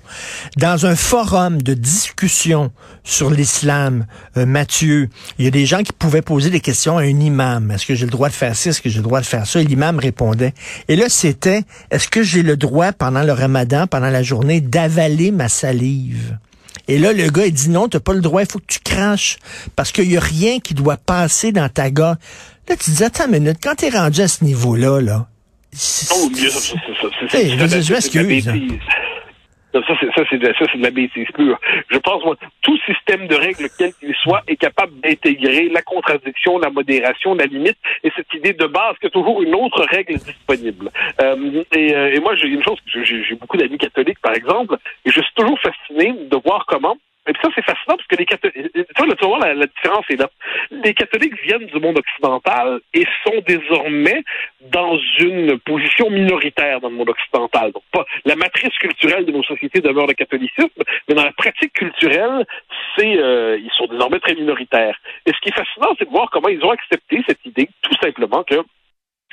Dans 0.57 0.85
un 0.85 0.95
forum 0.95 1.61
de 1.61 1.73
discussion 1.73 2.71
sur 3.03 3.29
l'islam, 3.29 4.05
euh, 4.37 4.45
Mathieu, 4.45 5.09
il 5.37 5.45
y 5.45 5.47
a 5.47 5.51
des 5.51 5.65
gens 5.65 5.83
qui 5.83 5.93
pouvaient 5.93 6.21
poser 6.21 6.49
des 6.49 6.59
questions 6.59 6.97
à 6.97 7.01
un 7.01 7.19
imam. 7.19 7.71
Est-ce 7.71 7.85
que 7.85 7.95
j'ai 7.95 8.05
le 8.05 8.11
droit 8.11 8.29
de 8.29 8.33
faire 8.33 8.55
ci? 8.55 8.69
Est-ce 8.69 8.81
que 8.81 8.89
j'ai 8.89 8.97
le 8.97 9.03
droit 9.03 9.21
de 9.21 9.25
faire 9.25 9.45
ça? 9.45 9.61
Et 9.61 9.65
l'imam 9.65 9.99
répondait. 9.99 10.53
Et 10.87 10.95
là, 10.95 11.09
c'était, 11.09 11.63
est-ce 11.89 12.07
que 12.07 12.23
j'ai 12.23 12.43
le 12.43 12.57
droit, 12.57 12.91
pendant 12.91 13.23
le 13.23 13.33
ramadan, 13.33 13.87
pendant 13.87 14.09
la 14.09 14.23
journée, 14.23 14.61
d'avaler 14.61 15.31
ma 15.31 15.49
salive? 15.49 16.37
Et 16.87 16.97
là, 16.97 17.13
le 17.13 17.29
gars, 17.29 17.45
il 17.45 17.53
dit 17.53 17.69
non, 17.69 17.87
t'as 17.87 17.99
pas 17.99 18.13
le 18.13 18.21
droit, 18.21 18.41
il 18.41 18.47
faut 18.49 18.59
que 18.59 18.65
tu 18.67 18.79
craches. 18.79 19.37
Parce 19.75 19.91
qu'il 19.91 20.11
y 20.11 20.17
a 20.17 20.21
rien 20.21 20.59
qui 20.59 20.73
doit 20.73 20.97
passer 20.97 21.51
dans 21.51 21.69
ta 21.69 21.89
gorge. 21.89 22.17
Là, 22.69 22.75
tu 22.75 22.91
dis, 22.91 23.03
attends 23.03 23.25
une 23.25 23.39
minute, 23.39 23.57
quand 23.61 23.75
t'es 23.75 23.89
rendu 23.89 24.21
à 24.21 24.27
ce 24.27 24.43
niveau-là, 24.43 25.01
là, 25.01 25.27
oh, 25.73 26.29
je 26.33 26.73
Ça, 29.73 29.79
c'est, 29.99 30.11
ça, 30.13 30.23
c'est 30.29 30.37
de, 30.37 30.47
de 30.47 30.83
la 30.83 30.91
bêtise 30.91 31.27
pure. 31.33 31.57
Je 31.89 31.97
pense, 31.97 32.23
moi, 32.25 32.35
tout 32.61 32.77
système 32.85 33.27
de 33.27 33.35
règles, 33.35 33.69
quel 33.77 33.93
qu'il 33.93 34.13
soit, 34.15 34.41
est 34.47 34.57
capable 34.57 34.99
d'intégrer 34.99 35.69
la 35.69 35.81
contradiction, 35.81 36.59
la 36.59 36.69
modération, 36.69 37.35
la 37.35 37.45
limite, 37.45 37.77
et 38.03 38.11
cette 38.15 38.33
idée 38.33 38.53
de 38.53 38.65
base 38.65 38.95
qu'il 38.95 39.05
y 39.05 39.07
a 39.07 39.11
toujours 39.11 39.41
une 39.41 39.55
autre 39.55 39.85
règle 39.89 40.15
disponible. 40.15 40.91
Euh, 41.21 41.63
et, 41.75 41.95
euh, 41.95 42.13
et, 42.13 42.19
moi, 42.19 42.35
j'ai 42.35 42.47
une 42.47 42.63
chose, 42.63 42.77
j'ai 42.85 43.35
beaucoup 43.35 43.57
d'amis 43.57 43.77
catholiques, 43.77 44.19
par 44.21 44.33
exemple, 44.33 44.77
et 45.05 45.11
je 45.11 45.21
suis 45.21 45.33
toujours 45.35 45.59
fasciné 45.59 46.13
de 46.29 46.37
voir 46.43 46.65
comment 46.67 46.97
et 47.27 47.33
puis 47.33 47.41
ça, 47.43 47.49
c'est 47.53 47.63
fascinant 47.63 47.97
parce 47.97 48.07
que 48.07 48.15
les 48.15 48.25
catholiques, 48.25 48.71
tu 48.73 48.83
vois, 48.97 49.15
tu 49.15 49.25
vois 49.25 49.39
la, 49.39 49.53
la, 49.53 49.67
différence 49.67 50.05
est 50.09 50.15
là. 50.15 50.29
Les 50.71 50.93
catholiques 50.95 51.39
viennent 51.43 51.67
du 51.67 51.79
monde 51.79 51.99
occidental 51.99 52.79
et 52.95 53.05
sont 53.23 53.41
désormais 53.45 54.23
dans 54.61 54.97
une 55.19 55.59
position 55.59 56.09
minoritaire 56.09 56.81
dans 56.81 56.89
le 56.89 56.95
monde 56.95 57.09
occidental. 57.09 57.73
Donc, 57.73 57.83
pas 57.91 58.05
la 58.25 58.35
matrice 58.35 58.75
culturelle 58.79 59.25
de 59.25 59.31
nos 59.31 59.43
sociétés 59.43 59.81
demeure 59.81 60.07
le 60.07 60.13
catholicisme, 60.13 60.83
mais 61.07 61.13
dans 61.13 61.23
la 61.23 61.33
pratique 61.33 61.73
culturelle, 61.73 62.45
c'est 62.97 63.17
euh, 63.17 63.59
ils 63.59 63.71
sont 63.77 63.85
désormais 63.85 64.19
très 64.19 64.33
minoritaires. 64.33 64.97
Et 65.27 65.31
ce 65.31 65.39
qui 65.41 65.49
est 65.49 65.55
fascinant, 65.55 65.93
c'est 65.99 66.05
de 66.05 66.11
voir 66.11 66.31
comment 66.31 66.49
ils 66.49 66.63
ont 66.65 66.71
accepté 66.71 67.23
cette 67.27 67.45
idée, 67.45 67.69
tout 67.83 67.95
simplement 68.01 68.43
que 68.43 68.55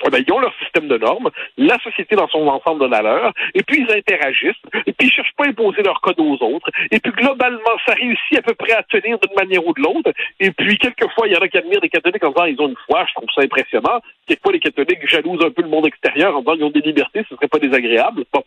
eh 0.07 0.11
ben, 0.11 0.23
ils 0.27 0.33
ont 0.33 0.39
leur 0.39 0.55
système 0.59 0.89
de 0.89 0.99
normes, 0.99 1.31
la 1.57 1.79
société 1.81 2.17
dans 2.17 2.29
son 2.29 2.47
ensemble 2.49 2.83
de 2.83 2.87
valeurs, 2.87 3.33
et 3.55 3.63
puis 3.63 3.85
ils 3.89 3.93
interagissent, 3.97 4.63
et 4.87 4.93
puis 4.93 5.09
ils 5.09 5.13
cherchent 5.13 5.35
pas 5.37 5.45
à 5.45 5.49
imposer 5.49 5.83
leur 5.83 6.01
code 6.01 6.21
aux 6.21 6.39
autres, 6.43 6.71
et 6.91 7.01
puis 7.01 7.13
globalement, 7.13 7.77
ça 7.87 7.95
réussit 7.95 8.39
à 8.39 8.43
peu 8.43 8.55
près 8.55 8.73
à 8.73 8.83
tenir 8.85 9.19
d'une 9.19 9.35
manière 9.35 9.67
ou 9.67 9.73
de 9.73 9.83
l'autre, 9.83 10.13
et 10.41 10.51
puis 10.53 10.79
quelquefois, 10.79 11.27
il 11.27 11.35
y 11.35 11.37
en 11.37 11.41
a 11.41 11.49
qui 11.49 11.59
admirent 11.59 11.81
les 11.83 11.89
catholiques 11.89 12.25
en 12.25 12.31
disant 12.31 12.45
ils 12.45 12.61
ont 12.61 12.69
une 12.69 12.77
foi, 12.87 13.05
je 13.09 13.15
trouve 13.15 13.29
ça 13.35 13.43
impressionnant, 13.43 14.01
quelquefois 14.27 14.53
les 14.53 14.61
catholiques 14.61 15.09
jalousent 15.09 15.45
un 15.45 15.51
peu 15.51 15.63
le 15.63 15.69
monde 15.69 15.87
extérieur 15.87 16.37
en 16.37 16.41
disant 16.41 16.55
ils 16.55 16.65
ont 16.65 16.71
des 16.71 16.81
libertés, 16.81 17.25
ce 17.29 17.35
serait 17.35 17.49
pas 17.49 17.59
désagréable. 17.59 18.25
Bon. 18.33 18.45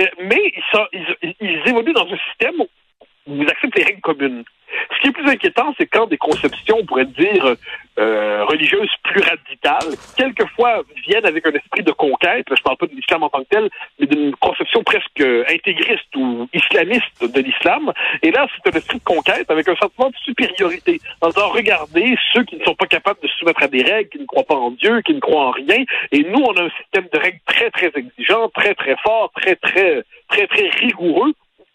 Euh, 0.00 0.04
mais 0.22 0.52
ils, 0.92 1.16
ils, 1.22 1.34
ils 1.40 1.68
évoluent 1.68 1.92
dans 1.92 2.06
un 2.06 2.18
système 2.28 2.64
où 3.26 3.42
ils 3.42 3.50
acceptent 3.50 3.76
les 3.76 3.84
règles 3.84 4.00
communes. 4.00 4.44
Ce 4.94 5.02
qui 5.02 5.08
est 5.08 5.12
plus 5.12 5.28
inquiétant, 5.28 5.74
c'est 5.78 5.86
quand 5.86 6.06
des 6.06 6.16
conceptions, 6.16 6.76
on 6.80 6.86
pourrait 6.86 7.06
dire, 7.06 7.54
euh, 7.98 8.44
religieuses 8.44 8.90
plus 9.02 9.20
radicales, 9.20 9.96
quelquefois 10.16 10.82
viennent 11.06 11.26
avec 11.26 11.46
un 11.46 11.52
esprit 11.52 11.82
de 11.82 11.92
conquête. 11.92 12.46
je 12.50 12.62
parle 12.62 12.76
pas 12.76 12.86
de 12.86 12.94
l'islam 12.94 13.22
en 13.22 13.28
tant 13.28 13.40
que 13.40 13.48
tel, 13.50 13.68
mais 13.98 14.06
d'une 14.06 14.34
conception 14.36 14.82
presque 14.82 15.20
intégriste 15.48 16.14
ou 16.16 16.48
islamiste 16.54 17.20
de 17.20 17.40
l'islam. 17.40 17.92
Et 18.22 18.30
là, 18.30 18.46
c'est 18.54 18.72
un 18.72 18.78
esprit 18.78 18.98
de 18.98 19.04
conquête 19.04 19.50
avec 19.50 19.68
un 19.68 19.76
sentiment 19.76 20.10
de 20.10 20.16
supériorité. 20.16 21.00
En 21.20 21.28
disant, 21.28 21.48
regardez 21.48 22.16
ceux 22.32 22.44
qui 22.44 22.56
ne 22.56 22.64
sont 22.64 22.74
pas 22.74 22.86
capables 22.86 23.20
de 23.22 23.28
se 23.28 23.36
soumettre 23.36 23.62
à 23.62 23.68
des 23.68 23.82
règles, 23.82 24.08
qui 24.10 24.18
ne 24.18 24.26
croient 24.26 24.44
pas 24.44 24.54
en 24.54 24.70
Dieu, 24.70 25.02
qui 25.02 25.14
ne 25.14 25.20
croient 25.20 25.46
en 25.46 25.50
rien. 25.50 25.84
Et 26.12 26.22
nous, 26.22 26.40
on 26.40 26.56
a 26.56 26.62
un 26.62 26.70
système 26.82 27.08
de 27.12 27.18
règles 27.18 27.40
très, 27.46 27.70
très 27.70 27.90
exigeant, 27.94 28.48
très, 28.50 28.74
très 28.74 28.96
fort, 29.02 29.32
très, 29.34 29.56
très, 29.56 30.04
très, 30.28 30.46
très 30.46 30.68
rigoureux 30.68 31.32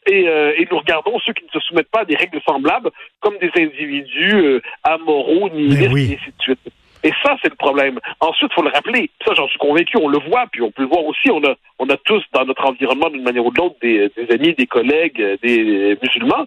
et, 0.08 0.28
euh, 0.28 0.54
et, 0.58 0.68
nous 0.70 0.78
regardons 0.78 1.18
ceux 1.20 1.34
qui 1.34 1.46
ne 1.46 1.50
se 1.50 1.60
soumettent 1.68 1.90
pas 1.92 2.02
à 2.02 2.06
des 2.06 2.16
règles 2.16 2.40
semblables 2.48 2.92
comme 3.22 3.38
des 3.40 3.52
individus 3.56 4.36
euh, 4.36 4.62
amoraux, 4.84 5.50
nihilistes, 5.50 5.92
oui. 5.94 6.12
et 6.12 6.16
ainsi 6.16 6.32
de 6.38 6.44
suite. 6.44 6.60
Et 7.04 7.12
ça, 7.24 7.38
c'est 7.42 7.50
le 7.50 7.56
problème. 7.56 8.00
Ensuite, 8.20 8.50
il 8.52 8.56
faut 8.56 8.64
le 8.64 8.72
rappeler, 8.72 9.12
ça 9.24 9.34
j'en 9.36 9.48
suis 9.48 9.60
convaincu, 9.60 9.98
on 9.98 10.08
le 10.08 10.18
voit, 10.28 10.46
puis 10.52 10.62
on 10.62 10.72
peut 10.72 10.82
le 10.82 10.88
voir 10.88 11.06
aussi, 11.06 11.30
on 11.30 11.44
a, 11.44 11.54
on 11.78 11.88
a 11.90 11.98
tous 11.98 12.24
dans 12.34 12.46
notre 12.46 12.66
environnement, 12.66 13.10
d'une 13.10 13.22
manière 13.22 13.46
ou 13.46 13.52
de 13.52 13.58
l'autre, 13.60 13.76
des, 13.82 14.10
des 14.18 14.34
amis, 14.34 14.56
des 14.56 14.66
collègues, 14.66 15.22
des 15.44 15.98
musulmans. 16.02 16.46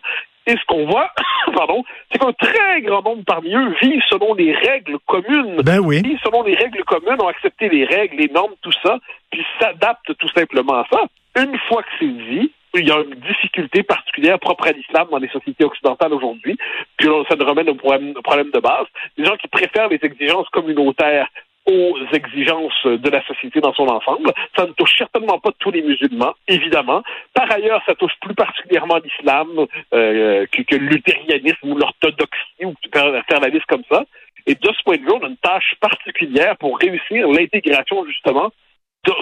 Et 0.49 0.53
ce 0.53 0.65
qu'on 0.67 0.87
voit, 0.87 1.11
pardon, 1.55 1.85
c'est 2.11 2.19
qu'un 2.19 2.33
très 2.33 2.81
grand 2.81 3.03
nombre 3.03 3.23
parmi 3.27 3.55
eux 3.55 3.75
vivent 3.83 4.03
selon 4.09 4.33
les 4.33 4.55
règles 4.55 4.99
communes. 5.07 5.61
Ben 5.62 5.79
oui. 5.79 6.00
Vivent 6.03 6.19
selon 6.25 6.43
les 6.43 6.55
règles 6.55 6.83
communes, 6.85 7.21
ont 7.21 7.29
accepté 7.29 7.69
les 7.69 7.85
règles, 7.85 8.17
les 8.17 8.29
normes, 8.29 8.55
tout 8.62 8.73
ça, 8.83 8.99
puis 9.31 9.45
s'adaptent 9.61 10.17
tout 10.19 10.29
simplement 10.31 10.81
à 10.81 10.87
ça. 10.91 11.03
Une 11.37 11.57
fois 11.69 11.83
que 11.83 11.88
c'est 12.00 12.07
dit, 12.07 12.50
il 12.75 12.89
y 12.89 12.91
a 12.91 13.01
une 13.01 13.15
difficulté 13.21 13.83
particulière 13.83 14.39
propre 14.39 14.69
à 14.69 14.73
l'islam 14.73 15.09
dans 15.11 15.19
les 15.19 15.29
sociétés 15.29 15.65
occidentales 15.65 16.13
aujourd'hui. 16.13 16.57
Puis 16.97 17.09
ça 17.29 17.37
nous 17.37 17.47
ramène 17.47 17.71
au 17.71 17.75
problème, 17.75 18.15
problème 18.15 18.51
de 18.51 18.61
base. 18.61 18.87
Les 19.17 19.25
gens 19.25 19.37
qui 19.37 19.49
préfèrent 19.49 19.89
les 19.89 20.01
exigences 20.03 20.49
communautaires 20.51 21.29
aux 21.71 21.99
exigences 22.15 22.87
de 22.87 23.11
la 23.11 23.23
société 23.27 23.61
dans 23.61 23.75
son 23.75 23.87
ensemble. 23.89 24.33
Ça 24.57 24.67
ne 24.67 24.73
touche 24.73 24.97
certainement 24.97 25.39
pas 25.39 25.51
tous 25.59 25.71
les 25.71 25.83
musulmans, 25.83 26.35
évidemment. 26.47 27.03
Par 27.35 27.51
ailleurs, 27.53 27.83
ça 27.87 27.95
touche 27.95 28.15
plus 28.23 28.35
particulièrement 28.35 28.99
l'islam 29.05 29.49
euh, 29.93 30.47
que, 30.51 30.63
que 30.63 30.77
luthérianisme 30.77 31.71
ou 31.71 31.77
l'orthodoxie, 31.77 32.65
ou 32.65 32.75
faire 32.93 33.41
la 33.41 33.49
liste 33.49 33.67
comme 33.67 33.85
ça. 33.91 34.05
Et 34.47 34.55
de 34.55 34.67
ce 34.67 34.83
point 34.83 34.97
de 34.97 35.03
vue, 35.03 35.13
on 35.13 35.23
a 35.25 35.29
une 35.29 35.37
tâche 35.37 35.75
particulière 35.79 36.57
pour 36.57 36.79
réussir 36.79 37.29
l'intégration, 37.29 38.07
justement, 38.07 38.51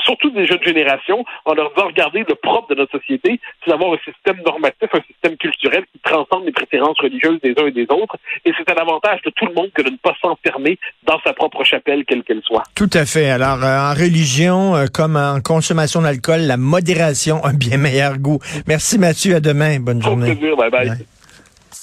surtout 0.04 0.30
des 0.30 0.46
jeunes 0.46 0.62
générations, 0.62 1.24
en 1.44 1.54
leur 1.54 1.70
disant, 1.70 1.86
regardez, 1.86 2.24
le 2.28 2.34
propre 2.34 2.74
de 2.74 2.80
notre 2.80 2.98
société, 2.98 3.40
c'est 3.64 3.70
d'avoir 3.70 3.92
un 3.92 3.98
système 4.04 4.42
normatif, 4.44 4.88
un 4.92 5.02
système 5.02 5.36
culturel 5.36 5.84
qui 5.92 5.98
transcende 6.00 6.44
les 6.44 6.52
préférences 6.52 6.98
religieuses 7.00 7.40
des 7.42 7.54
uns 7.58 7.66
et 7.66 7.72
des 7.72 7.86
autres. 7.90 8.16
Et 8.44 8.52
c'est 8.56 8.70
un 8.70 8.80
avantage 8.80 9.20
de 9.22 9.30
tout 9.30 9.46
le 9.46 9.54
monde 9.54 9.70
que 9.74 9.82
de 9.82 9.90
ne 9.90 9.96
pas 9.96 10.14
s'enfermer 10.20 10.78
dans 11.04 11.20
sa 11.24 11.32
propre 11.32 11.64
chapelle, 11.64 12.04
quelle 12.04 12.22
qu'elle 12.22 12.42
soit. 12.42 12.62
Tout 12.74 12.90
à 12.92 13.04
fait. 13.04 13.30
Alors, 13.30 13.62
euh, 13.62 13.90
en 13.90 13.94
religion, 13.94 14.76
euh, 14.76 14.86
comme 14.92 15.16
en 15.16 15.40
consommation 15.40 16.02
d'alcool, 16.02 16.40
la 16.40 16.56
modération 16.56 17.42
a 17.44 17.50
un 17.50 17.54
bien 17.54 17.76
meilleur 17.76 18.18
goût. 18.18 18.38
Merci 18.66 18.98
Mathieu, 18.98 19.36
à 19.36 19.40
demain. 19.40 19.78
Bonne 19.80 20.02
journée. 20.02 20.34
Plaisir, 20.34 20.56
bye 20.56 20.70
bye. 20.70 21.06